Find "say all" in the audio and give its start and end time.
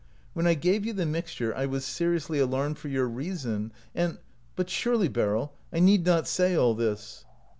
6.27-6.73